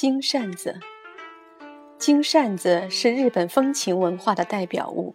[0.00, 0.78] 金扇子，
[1.98, 5.12] 金扇子是日本风情文化的代表物，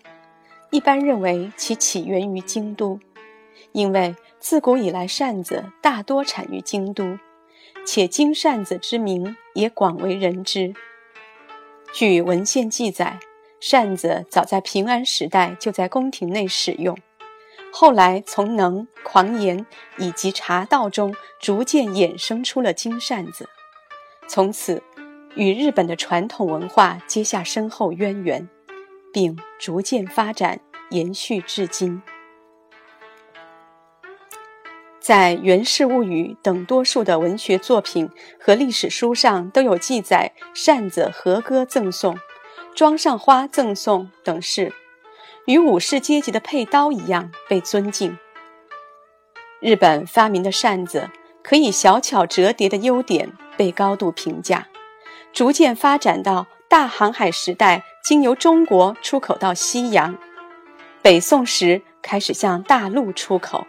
[0.71, 2.99] 一般认为其起源于京都，
[3.71, 7.17] 因为自古以来扇子大多产于京都，
[7.85, 10.73] 且金扇子之名也广为人知。
[11.93, 13.21] 据文献记载，
[13.61, 16.97] 扇子早在平安时代就在宫廷内使用，
[17.71, 19.65] 后来从能、狂言
[19.97, 23.47] 以及茶道中逐渐衍生出了金扇子。
[24.27, 24.81] 从此，
[25.35, 28.49] 与日本的传统文化结下深厚渊源，
[29.11, 30.59] 并逐渐发展
[30.89, 32.01] 延续至今。
[34.99, 38.09] 在《源氏物语》等多数的文学作品
[38.39, 42.17] 和历史书上都有记载，扇子和歌赠送、
[42.73, 44.71] 装上花赠送等事，
[45.45, 48.17] 与武士阶级的佩刀一样被尊敬。
[49.59, 51.09] 日本发明的扇子
[51.43, 53.33] 可以小巧折叠的优点。
[53.57, 54.67] 被高度评价，
[55.31, 60.15] 逐渐发展到大航海时代，经由中国出口到西洋；
[61.01, 63.65] 北宋时开始向大陆出口。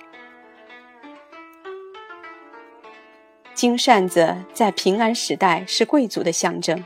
[3.55, 6.85] 金扇子在平安时代是贵族的象征，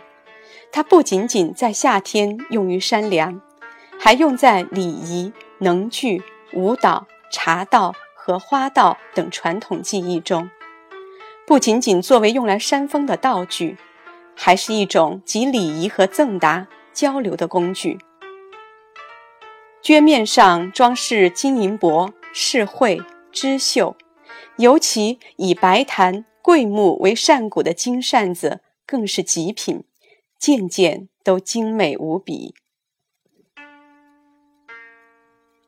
[0.71, 3.41] 它不仅仅在夏天用于山梁，
[3.99, 10.51] 还用在礼仪、能剧、舞蹈、茶道和花道等传统技艺中。
[11.49, 13.79] 不仅仅作为用来扇风的道具，
[14.37, 17.97] 还是一种集礼仪和赠答、交流的工具。
[19.83, 23.01] 绢面上装饰金银箔、饰绘、
[23.33, 23.97] 织绣，
[24.59, 29.85] 尤其以白檀、桂木为扇骨的金扇子更是极品，
[30.39, 32.55] 件件都精美无比。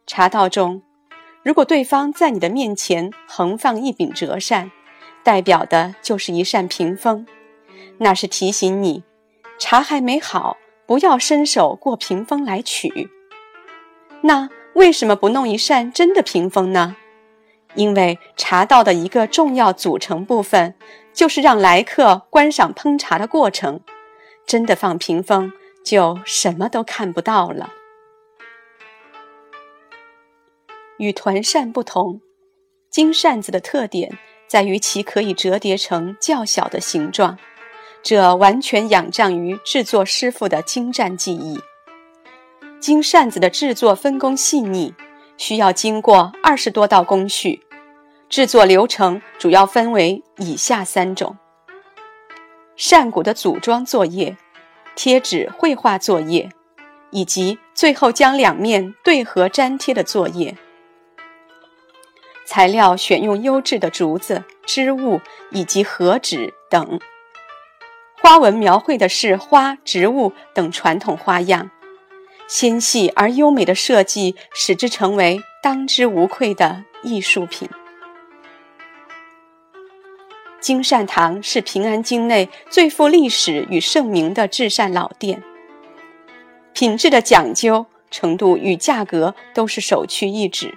[0.07, 0.83] 茶道中，
[1.43, 4.71] 如果对方在你的面前横放一柄折扇，
[5.23, 7.27] 代表的就是一扇屏风，
[7.99, 9.05] 那是提醒你，
[9.59, 13.11] 茶还没好，不要伸手过屏风来取。
[14.23, 16.97] 那为什么不弄一扇真的屏风呢？
[17.75, 20.75] 因为茶道的一个重要组成部分，
[21.13, 23.81] 就是让来客观赏烹茶的过程。
[24.47, 25.53] 真的放屏风，
[25.85, 27.71] 就什么都看不到了。
[30.99, 32.21] 与团扇不同，
[32.91, 34.19] 金扇子的特点。
[34.51, 37.39] 在于其可以折叠成较小的形状，
[38.03, 41.61] 这完全仰仗于制作师傅的精湛技艺。
[42.81, 44.93] 金扇子的制作分工细腻，
[45.37, 47.63] 需要经过二十多道工序。
[48.29, 51.37] 制作流程主要分为以下三种：
[52.75, 54.37] 扇骨的组装作业、
[54.97, 56.51] 贴纸绘画作业，
[57.13, 60.57] 以及最后将两面对合粘贴的作业。
[62.51, 65.21] 材料选用优质的竹子、织物
[65.53, 66.99] 以及和纸等。
[68.21, 71.71] 花纹描绘的是花、植物等传统花样，
[72.49, 77.69] 纤细而优美的设计使之成为当之无愧的艺术品。
[80.61, 85.41] 金善堂是平安京内最富历史与盛名的制扇老店，
[86.73, 90.77] 品质的讲究程度与价格都是首屈一指。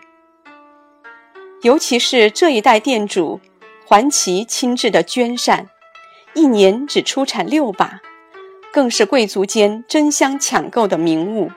[1.63, 3.39] 尤其是这一代店主
[3.85, 5.69] 环其亲制的绢扇，
[6.33, 8.01] 一年只出产六把，
[8.73, 11.49] 更是贵族间争相抢购的名物，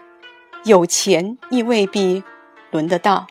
[0.64, 2.22] 有钱亦未必
[2.70, 3.26] 轮得到。